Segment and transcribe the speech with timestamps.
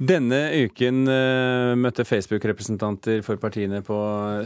[0.00, 3.96] Denne uken uh, møtte Facebook-representanter for partiene på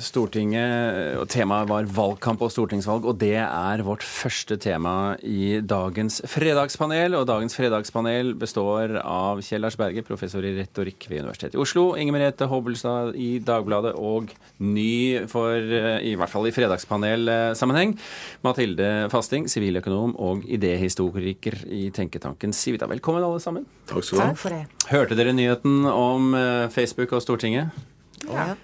[0.02, 1.14] Stortinget.
[1.20, 7.14] og Temaet var valgkamp og stortingsvalg, og det er vårt første tema i dagens fredagspanel.
[7.14, 11.86] Og dagens fredagspanel består av Kjell Lars Berge, professor i retorikk ved Universitetet i Oslo,
[11.94, 17.94] Inger Merete Hobbelstad i Dagbladet og ny for, uh, i hvert fall i fredagspanelsammenheng,
[18.42, 22.90] Mathilde Fasting, siviløkonom og idéhistoriker i tenketanken Civita.
[22.90, 23.70] Velkommen, alle sammen.
[23.86, 24.30] Takk skal du ha.
[24.34, 24.64] Takk for det.
[24.90, 27.84] Hørte dere nyheten om eh, Facebook og Stortinget?
[28.24, 28.54] Ja.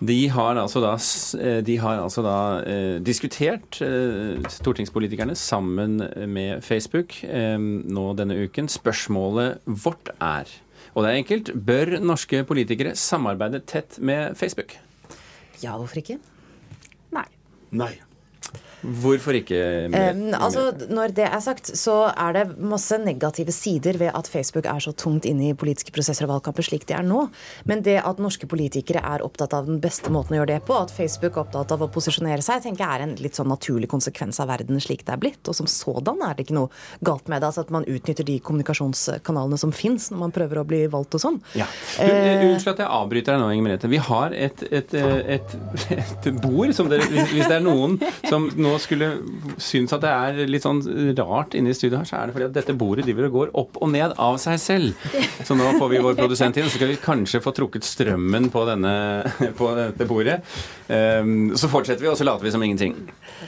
[0.00, 0.94] De har altså da,
[1.60, 6.00] de har altså da eh, diskutert, eh, stortingspolitikerne, sammen
[6.32, 8.70] med Facebook eh, nå denne uken.
[8.72, 10.48] Spørsmålet vårt er,
[10.94, 14.78] og det er enkelt, bør norske politikere samarbeide tett med Facebook?
[15.60, 16.16] Ja, hvorfor ikke?
[17.12, 17.28] Nei.
[17.76, 17.92] Nei.
[18.82, 19.58] Hvorfor ikke?
[19.92, 24.68] Um, altså, når det er sagt, så er det masse negative sider ved at Facebook
[24.70, 27.26] er så tungt inne i politiske prosesser og valgkamper slik de er nå.
[27.68, 30.76] Men det at norske politikere er opptatt av den beste måten å gjøre det på,
[30.78, 33.90] at Facebook er opptatt av å posisjonere seg, tenker jeg er en litt sånn naturlig
[33.92, 35.42] konsekvens av verden slik det er blitt.
[35.50, 36.72] Og som sådan er det ikke noe
[37.06, 37.50] galt med det.
[37.50, 41.24] Altså at man utnytter de kommunikasjonskanalene som fins når man prøver å bli valgt og
[41.24, 41.40] sånn.
[41.58, 41.68] Ja.
[42.00, 43.90] Unnskyld at jeg avbryter deg nå, Inger Merete.
[43.92, 44.94] Vi har et, et,
[45.36, 45.56] et,
[46.00, 49.10] et bord som dere Hvis det er noen som nå nå skulle
[49.60, 50.80] synes at det er litt sånn
[51.18, 53.54] rart inne i studio her, så er det fordi at dette bordet driver og går
[53.64, 55.08] opp og ned av seg selv.
[55.44, 58.64] Så nå får vi vår produsent inn, så skal vi kanskje få trukket strømmen på,
[58.68, 58.94] denne,
[59.58, 60.40] på dette bordet.
[60.90, 62.96] Um, så fortsetter vi, og så later vi som ingenting.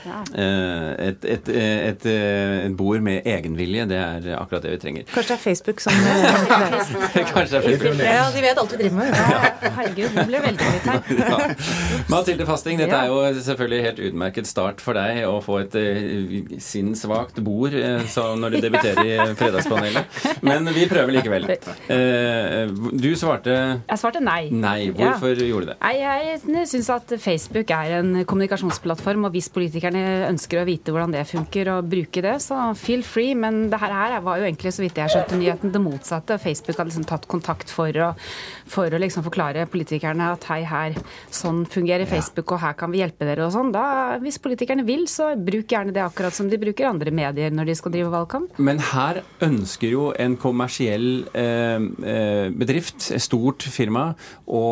[0.03, 5.07] Uh, et, et, et, et, bord med egenvilje, det er akkurat det vi trenger.
[5.13, 5.97] Kanskje det er Facebook som
[7.33, 8.03] Kanskje det er Facebook.
[8.03, 9.17] Ja, de vet alt vi driver med.
[9.17, 11.11] Ja, herregud, nå ble veldig irritert.
[11.23, 11.37] Ja.
[12.11, 16.57] Mathilde Fasting, dette er jo selvfølgelig helt utmerket start for deg å få et uh,
[16.63, 20.19] sinnssvakt bord uh, når du debuterer i Fredagspanelet.
[20.45, 21.47] Men vi prøver likevel.
[21.87, 24.47] Uh, du svarte Jeg svarte nei.
[24.51, 24.89] Nei.
[24.95, 25.47] Hvorfor ja.
[25.49, 25.77] gjorde du det?
[25.83, 31.15] Nei, Jeg syns at Facebook er en kommunikasjonsplattform, og hvis politikerne ønsker å vite hvordan
[31.15, 33.37] det funker og bruke det, så feel free.
[33.37, 36.39] Men det her var jo egentlig, så vidt jeg skjønte nyheten, det motsatte.
[36.41, 38.11] Facebook har liksom tatt kontakt for å,
[38.69, 40.97] for å liksom forklare politikerne at hei, her,
[41.33, 43.73] sånn fungerer Facebook, og her kan vi hjelpe dere og sånn.
[43.75, 43.85] Da,
[44.23, 47.75] hvis politikerne vil, så bruk gjerne det akkurat som de bruker andre medier når de
[47.77, 48.59] skal drive valgkamp.
[48.63, 54.11] Men her ønsker jo en kommersiell eh, bedrift, stort firma,
[54.45, 54.63] å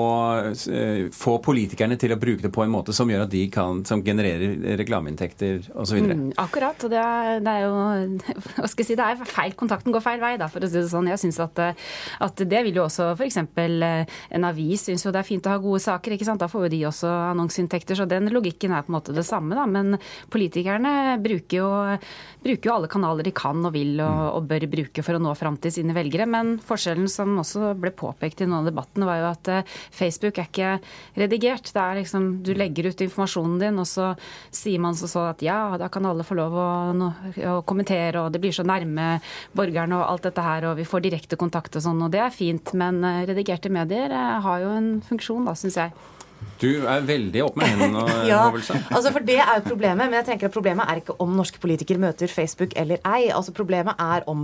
[0.52, 3.84] eh, få politikerne til å bruke det på en måte som gjør at de kan,
[3.88, 6.02] som genererer reklameinntekter osv.
[6.06, 6.86] Mm, akkurat.
[6.86, 7.72] Og det er, det er, jo
[8.58, 9.56] Hva skal jeg si, det er feil.
[9.58, 11.10] Kontakten går feil vei, da, for å si det sånn.
[11.12, 11.64] Jeg syns at,
[12.22, 13.42] at, det vil jo også f.eks.
[13.42, 16.42] en avis syns jo det er fint å ha gode saker, ikke sant.
[16.42, 17.98] Da får jo de også annonseinntekter.
[18.00, 19.68] Så den logikken er på en måte det samme, da.
[19.70, 19.98] Men
[20.32, 21.70] politikerne bruker jo,
[22.44, 25.34] bruker jo, alle kanaler de kan og vil og, og, bør bruke for å nå
[25.38, 26.28] fram til sine velgere.
[26.30, 30.40] Men forskjellen som også ble påpekt i noen av debattene, var jo at uh, Facebook
[30.40, 30.72] er ikke
[31.20, 31.72] redigert.
[31.74, 34.12] Det er liksom, Du legger ut informasjonen din, og så
[34.54, 36.70] sier man så, så at ja, da kan alle få lov å,
[37.02, 39.18] å, kommentere, og det blir så nærme
[39.58, 42.34] borgerne og alt dette her, og vi får direkte kontakt og sånn, og det er
[42.36, 42.76] fint.
[42.78, 45.94] Men uh, redigerte medier uh, har jo en funksjon, da, syns jeg.
[46.62, 48.02] Du er veldig opp med hendene.
[48.30, 50.06] ja, altså for det er jo problemet.
[50.06, 53.32] Men jeg tenker at problemet er ikke om norske politikere møter Facebook eller ei.
[53.34, 54.44] Altså Problemet er om,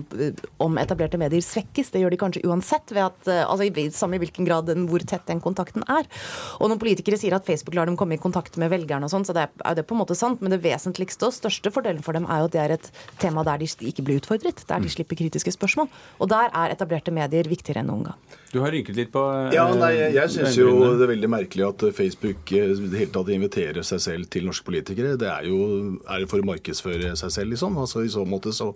[0.64, 1.92] om etablerte medier svekkes.
[1.94, 2.94] Det gjør de kanskje uansett.
[2.96, 6.10] ved at, altså i, Samme i hvilken grad den, hvor tett den kontakten er.
[6.58, 9.26] Og når politikere sier at Facebook lar dem komme i kontakt med velgerne og sånn,
[9.28, 10.42] så det er, er det på en måte sant.
[10.42, 12.92] Men det vesentligste og største fordelen for dem er jo at det er et
[13.22, 14.66] tema der de ikke blir utfordret.
[14.66, 15.92] Der de slipper kritiske spørsmål.
[16.18, 18.38] Og der er etablerte medier viktigere enn noen gang.
[18.52, 19.22] Du har rynket litt på
[19.54, 23.86] Ja, nei, jeg, jeg syns jo det er veldig merkelig at Facebook helt tatt inviterer
[23.86, 25.16] seg selv til norske politikere.
[25.20, 25.60] Det er jo
[26.04, 27.78] er det for å markedsføre seg selv, liksom.
[27.82, 28.74] Altså, I så måte så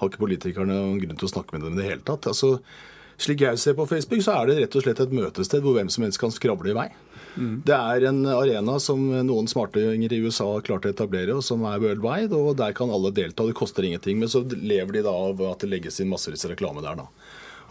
[0.00, 2.28] har ikke politikerne noen grunn til å snakke med dem i det hele tatt.
[2.30, 2.56] Altså,
[3.22, 5.90] slik jeg ser på Facebook, så er det rett og slett et møtested hvor hvem
[5.92, 6.88] som helst kan skravle i vei.
[7.36, 7.62] Mm.
[7.64, 11.64] Det er en arena som noen smartinger i USA har klart å etablere, og som
[11.68, 12.36] er worldwide.
[12.36, 13.46] og Der kan alle delta.
[13.46, 14.18] Det koster ingenting.
[14.20, 16.98] Men så lever de da av at det legges inn massevis av reklame der.
[16.98, 17.08] da.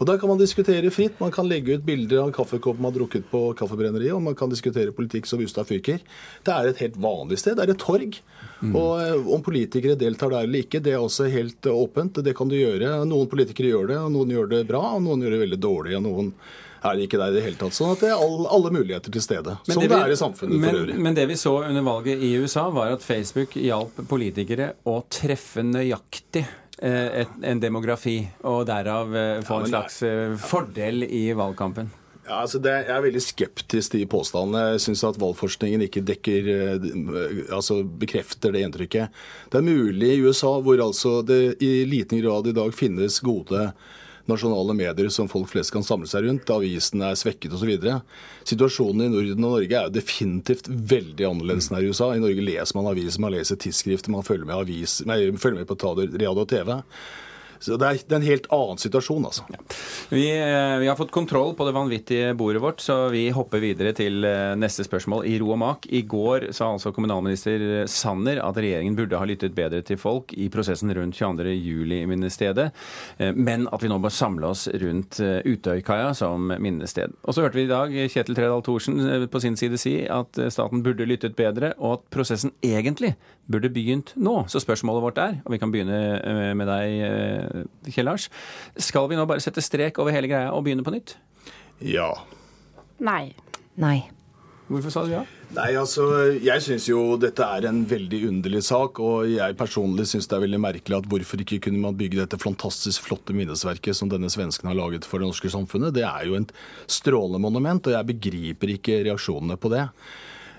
[0.02, 1.20] Og Der kan man diskutere fritt.
[1.22, 4.50] Man kan legge ut bilder av kaffekopp man har drukket på kaffebrenneriet, og man kan
[4.50, 6.00] diskutere politikk som Ustad fyker.
[6.42, 7.54] Det er et helt vanlig sted.
[7.54, 8.18] Det er et torg.
[8.62, 8.74] Mm.
[8.74, 12.18] Og eh, Om politikere deltar der eller ikke, det er også helt eh, åpent.
[12.18, 12.96] Det kan du gjøre.
[13.06, 15.96] Noen politikere gjør det, og noen gjør det bra, og noen gjør det veldig dårlig.
[16.00, 16.34] og noen
[16.82, 17.76] er det ikke der i det hele tatt.
[17.76, 19.54] Sånn at det er alle, alle muligheter til stede.
[19.68, 20.96] Men som det, vi, det, er i samfunnet men, for øvrig.
[21.06, 25.62] Men det vi så under valget i USA, var at Facebook hjalp politikere å treffe
[25.62, 26.42] nøyaktig
[26.82, 28.18] et, en demografi,
[28.48, 31.90] og derav eh, få en slags eh, fordel i valgkampen?
[32.22, 34.74] Ja, altså det, jeg er veldig skeptisk til påstandene.
[34.74, 36.50] Jeg syns at valgforskningen ikke dekker,
[37.50, 39.24] altså bekrefter det inntrykket.
[39.50, 43.72] Det er mulig i USA, hvor altså det i liten grad i dag finnes gode
[44.30, 46.50] nasjonale medier som folk flest kan samle seg rundt.
[46.52, 47.72] Avisene er svekket osv.
[48.48, 52.12] Situasjonen i Norden og Norge er jo definitivt veldig annerledes enn her i USA.
[52.14, 55.70] I Norge leser man aviser, man leser tidsskrifter, man følger med, avis, nei, følger med
[55.70, 56.74] på radio og TV.
[57.62, 59.44] Så det er, det er, en helt annen situasjon, altså.
[59.52, 59.60] Ja.
[60.10, 63.92] Vi, eh, vi, har fått kontroll på det vanvittige bordet vårt, så vi hopper videre
[63.94, 65.86] til eh, neste spørsmål i ro og mak.
[65.86, 70.48] I går sa altså kommunalminister Sanner at regjeringen burde ha lyttet bedre til folk i
[70.52, 72.68] prosessen rundt 22.07-minnestedet,
[73.22, 77.14] eh, men at vi nå bør samle oss rundt Utøykaia som minnested.
[77.22, 80.82] Og så hørte vi i dag Kjetil Tredal Thorsen på sin side si at staten
[80.82, 83.14] burde lyttet bedre, og at prosessen egentlig
[83.50, 84.42] burde begynt nå.
[84.50, 87.51] Så spørsmålet vårt er, og vi kan begynne med deg
[87.88, 88.28] Kjell Lars.
[88.80, 91.16] Skal vi nå bare sette strek over hele greia og begynne på nytt?
[91.82, 92.10] Ja.
[93.02, 93.32] Nei.
[93.80, 93.98] Nei.
[94.72, 95.22] Hvorfor sa du ja?
[95.52, 96.06] Nei, altså,
[96.40, 99.00] Jeg syns jo dette er en veldig underlig sak.
[99.04, 102.40] Og jeg personlig syns det er veldig merkelig at hvorfor ikke kunne man bygge dette
[102.40, 105.92] fantastisk flotte minnesverket som denne svensken har laget for det norske samfunnet.
[105.96, 106.54] Det er jo et
[106.90, 109.86] strålende monument, og jeg begriper ikke reaksjonene på det.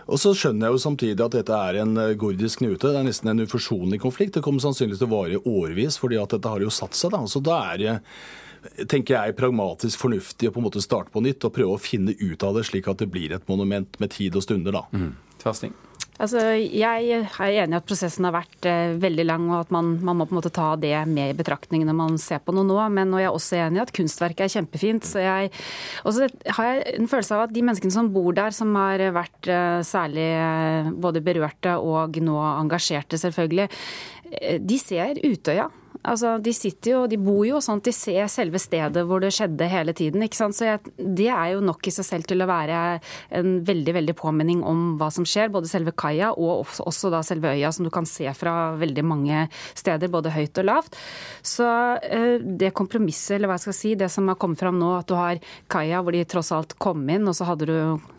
[0.07, 2.91] Og så skjønner jeg jo samtidig at dette er en eh, gordisk knute.
[2.91, 4.38] Det er nesten en uforsonlig konflikt.
[4.38, 7.13] Det kommer sannsynligvis til å vare årevis, fordi at dette har jo satt seg.
[7.15, 7.23] da.
[7.29, 8.00] Så da er det
[8.88, 12.15] tenker jeg, pragmatisk fornuftig å på en måte starte på nytt og prøve å finne
[12.19, 14.79] ut av det, slik at det blir et monument med tid og stunder.
[14.79, 14.85] da.
[14.95, 15.11] Mm.
[16.21, 19.95] Altså, jeg er enig i at prosessen har vært eh, veldig lang, og at man,
[20.06, 22.68] man, må på en måte ta det med i betraktning når man ser på noe
[22.69, 22.77] nå.
[22.94, 25.10] Men jeg er også enig i at kunstverket er kjempefint.
[25.10, 25.50] Så jeg,
[26.06, 29.50] også har jeg en følelse av at de menneskene som bor der, som har vært
[29.50, 33.69] eh, særlig eh, både berørte og nå engasjerte, selvfølgelig,
[34.38, 35.71] eh, de ser Utøya
[36.03, 39.31] Altså, de sitter jo, de bor jo sånn at de ser selve stedet hvor det
[39.35, 40.23] skjedde hele tiden.
[40.25, 40.57] ikke sant?
[40.57, 43.00] Så jeg, Det er jo nok i seg selv til å være
[43.31, 45.51] en veldig veldig påminning om hva som skjer.
[45.53, 49.45] Både selve kaia og også da selve øya, som du kan se fra veldig mange
[49.79, 51.00] steder, både høyt og lavt.
[51.39, 51.67] Så
[52.03, 55.07] eh, det kompromisset, eller hva jeg skal si, det som har kommet fram nå, at
[55.07, 55.39] du har
[55.71, 57.77] kaia hvor de tross alt kom inn, og så hadde du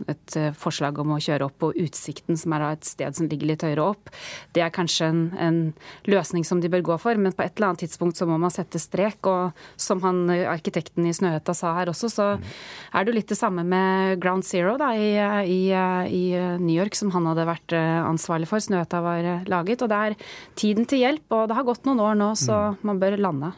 [0.09, 3.53] et eh, forslag om å kjøre opp på Utsikten, som er et sted som ligger
[3.53, 4.13] litt høyere opp.
[4.57, 5.61] Det er kanskje en, en
[6.09, 8.39] løsning som de bør gå for, men på et eller annet annet tidspunkt så må
[8.41, 9.21] man sette strek.
[9.29, 13.39] Og som han arkitekten i Snøhetta sa her også, så er det jo litt det
[13.39, 15.13] samme med Ground Zero da, i,
[15.51, 15.61] i,
[16.09, 16.25] i
[16.63, 18.63] New York, som han hadde vært eh, ansvarlig for.
[18.63, 19.85] Snøhetta var eh, laget.
[19.85, 20.17] Og det er
[20.59, 22.81] tiden til hjelp, og det har gått noen år nå, så mm.
[22.89, 23.53] man bør lande.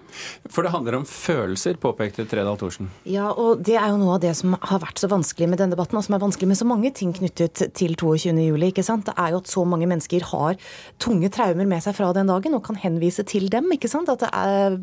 [0.50, 2.90] For det handler om følelser, påpekte Tredal Thorsen.
[3.08, 5.76] Ja, og det er jo noe av det som har vært så vanskelig med denne
[5.76, 8.56] debatten, og som er vanskelig med så mange ting knyttet til 22.07.
[8.70, 9.06] ikke sant?
[9.08, 10.58] Det er jo at så mange mennesker har
[11.02, 13.68] tunge traumer med seg fra den dagen og kan henvise til dem.
[13.74, 14.05] ikke sant?
[14.12, 14.76] At det er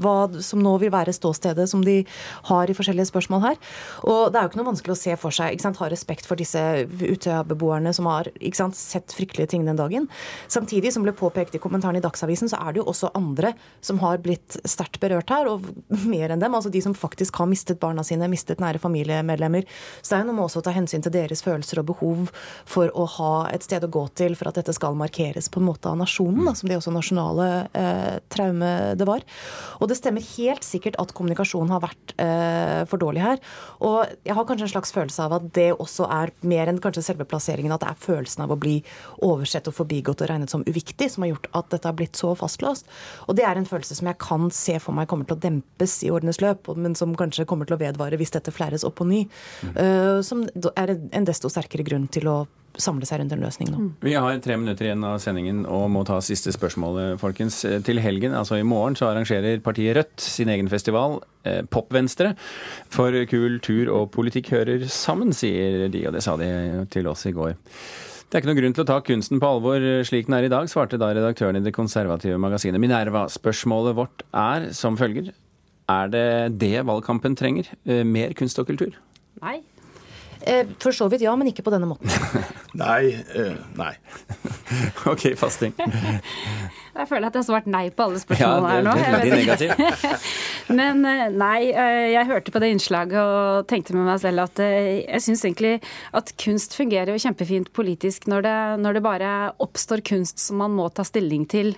[0.00, 2.00] hva som nå vil være ståstedet som de
[2.50, 3.60] har i forskjellige spørsmål her.
[4.04, 5.54] Og det er jo ikke noe vanskelig å se for seg.
[5.54, 9.78] ikke sant, Ha respekt for disse Utøya-beboerne som har ikke sant, sett fryktelige ting den
[9.78, 10.08] dagen.
[10.48, 13.52] Samtidig, som ble påpekt i kommentaren i Dagsavisen, så er det jo også andre
[13.84, 15.68] som har blitt sterkt berørt her, og
[16.12, 16.56] mer enn dem.
[16.56, 19.66] Altså de som faktisk har mistet barna sine, mistet nære familiemedlemmer.
[20.00, 22.32] Så det er jo noe med også å ta hensyn til deres følelser og behov
[22.68, 25.68] for å ha et sted å gå til for at dette skal markeres på en
[25.68, 29.24] måte av nasjonen, da, som de også nasjonale eh, traume det var.
[29.80, 33.42] Og det stemmer helt sikkert at kommunikasjonen har vært eh, for dårlig her.
[33.84, 37.04] Og jeg har kanskje en slags følelse av at det også er mer enn kanskje
[37.06, 38.78] selve plasseringen, at det er følelsen av å bli
[39.26, 42.34] oversett og forbigått og regnet som uviktig som har gjort at dette har blitt så
[42.38, 42.88] fastlåst.
[43.26, 45.98] Og det er en følelse som jeg kan se for meg kommer til å dempes
[46.06, 49.08] i årenes løp, men som kanskje kommer til å vedvare hvis dette flæres opp på
[49.08, 49.24] ny.
[49.66, 49.74] Mm.
[49.76, 52.38] Uh, som er en desto sterkere grunn til å
[52.82, 53.82] samle seg rundt en løsning nå.
[54.04, 57.62] Vi har tre minutter igjen av sendingen og må ta siste spørsmål, folkens.
[57.86, 62.34] Til helgen, altså i morgen, så arrangerer partiet Rødt sin egen festival, eh, Popvenstre.
[62.92, 66.50] For kultur og politikk hører sammen, sier de, og det sa de
[66.92, 67.56] til oss i går.
[68.26, 70.50] Det er ikke noen grunn til å ta kunsten på alvor slik den er i
[70.50, 73.28] dag, svarte da redaktøren i det konservative magasinet Minerva.
[73.30, 75.30] Spørsmålet vårt er som følger.
[75.86, 77.70] Er det det valgkampen trenger?
[77.86, 78.96] Eh, mer kunst og kultur?
[79.44, 79.60] Nei.
[80.46, 82.10] Eh, for så vidt ja, men ikke på denne måten.
[82.82, 83.10] nei.
[83.34, 83.94] Uh, nei.
[85.12, 85.74] OK, fasting.
[86.96, 89.18] Jeg føler at jeg har svart nei på alle spørsmålene ja, det, her nå.
[89.20, 90.20] Veldig negativ.
[90.78, 95.20] Men eh, nei, jeg hørte på det innslaget og tenkte med meg selv at jeg
[95.20, 95.74] syns egentlig
[96.16, 100.72] at kunst fungerer jo kjempefint politisk når det, når det, bare oppstår kunst som man
[100.72, 101.74] må ta stilling til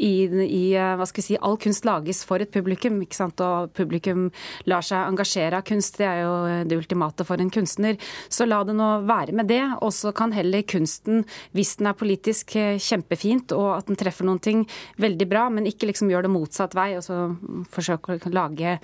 [0.00, 3.44] i, i hva skal vi si, All kunst lages for et publikum, ikke sant?
[3.44, 4.30] og publikum
[4.72, 6.00] lar seg engasjere av kunst.
[6.00, 6.32] Det er jo
[6.64, 8.00] det ultimate for en kunstner.
[8.32, 9.62] Så la det nå være med det.
[9.84, 14.26] Og så kan heller kunsten, hvis den er politisk, eh, kjempefint, og at den treffer
[14.28, 14.64] noen ting,
[15.02, 16.90] veldig bra, men ikke liksom gjør det motsatt vei.
[16.98, 17.18] Og så
[17.72, 18.76] forsøke å lage,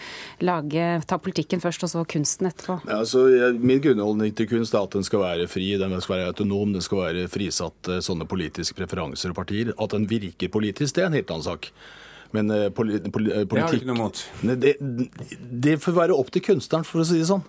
[0.45, 2.81] lage ta politikken først, og så kunsten etterpå.
[2.89, 3.27] Ja, altså,
[3.59, 6.85] min grunnholdning til kunst er at den skal være fri, den skal være autonom, den
[6.85, 9.75] skal være frisatt sånne politiske preferanser og partier.
[9.79, 11.73] At den virker politisk, det er en helt annen sak.
[12.37, 14.25] Men uh, poli, poli, politikk Det har du ikke noe mot?
[14.63, 14.75] Det,
[15.69, 17.45] det får være opp til kunstneren, for å si det sånn.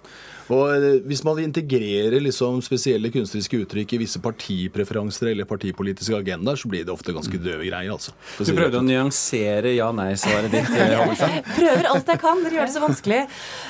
[0.50, 6.58] Og eh, Hvis man integrerer liksom spesielle kunstneriske uttrykk i visse partipreferanser eller partipolitiske agendaer,
[6.60, 7.92] så blir det ofte ganske døve greier.
[7.94, 8.16] altså.
[8.40, 10.68] Du prøvde å nyansere ja-nei-svaret ditt?
[10.80, 10.96] Eh,
[11.58, 12.40] Prøver alt jeg kan.
[12.44, 13.18] Dere gjør det så vanskelig.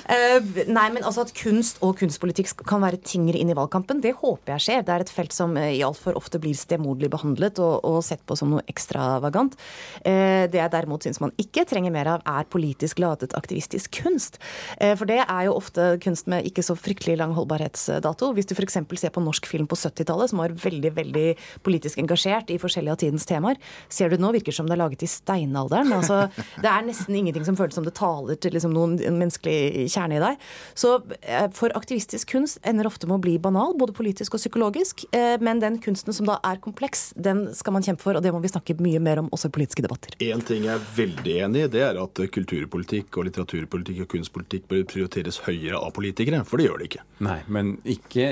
[0.05, 4.13] Uh, nei, men altså At kunst og kunstpolitikk kan være tyngre inn i valgkampen, det
[4.19, 4.83] håper jeg skjer.
[4.85, 8.37] Det er et felt som uh, altfor ofte blir stemoderlig behandlet og, og, sett på
[8.39, 9.57] som noe ekstravagant.
[10.03, 14.39] Uh, det jeg derimot syns man ikke trenger mer av, er politisk ladet aktivistisk kunst.
[14.81, 18.31] Uh, for det er jo ofte kunst med ikke så fryktelig lang holdbarhetsdato.
[18.37, 18.79] Hvis du f.eks.
[18.99, 21.27] ser på norsk film på 70-tallet, som var veldig veldig
[21.65, 25.05] politisk engasjert i forskjellige av tidens temaer, ser du nå virker som det er laget
[25.05, 25.93] i steinalderen.
[25.95, 26.27] Altså,
[26.63, 30.23] det er nesten ingenting som føles som det taler til liksom, noen menneskelig kjerne i
[30.23, 30.47] deg.
[30.77, 35.05] Så eh, for aktivistisk kunst ender ofte med å bli banal, både politisk og psykologisk.
[35.15, 38.33] Eh, men den kunsten som da er kompleks, den skal man kjempe for, og det
[38.35, 40.15] må vi snakke mye mer om også i politiske debatter.
[40.29, 44.83] En ting er veldig enig i, det er at kulturpolitikk og litteraturpolitikk og kunstpolitikk bør
[44.89, 46.41] prioriteres høyere av politikere.
[46.47, 47.03] For det gjør det ikke.
[47.25, 48.29] Nei, Men ikke,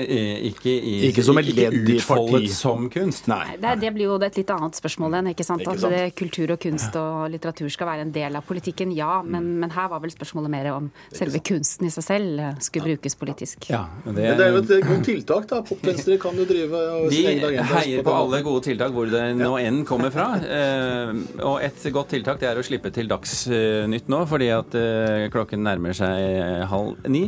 [0.50, 3.28] ikke, i, ikke som et ledd i utfoldet som kunst?
[3.30, 3.56] Nei.
[3.60, 5.64] Det, det, blir jo et litt annet spørsmål enn, ikke sant?
[5.64, 5.96] Ikke sant?
[5.98, 9.20] At kultur og kunst og litteratur skal være en del av politikken, ja.
[9.24, 9.64] Men, mm.
[9.64, 13.18] men her var vel spørsmålet mer om selve kunsten i seg selv eh, skulle brukes
[13.18, 13.68] politisk.
[13.72, 15.60] Ja, det, men det er jo et godt tiltak, da.
[15.68, 17.24] Popvenstre kan jo drive og De
[17.74, 20.30] heier på alle gode tiltak hvor det nå enn kommer fra.
[20.42, 21.12] Eh,
[21.44, 25.62] og et godt tiltak det er å slippe til Dagsnytt nå, fordi at eh, klokken
[25.66, 27.26] nærmer seg halv ni.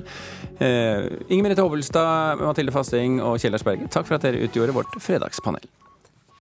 [0.60, 5.00] Eh, Inger Merete Hobbelstad, Mathilde Fasting og Kjell Berge, takk for at dere utgjorde vårt
[5.02, 5.68] fredagspanel.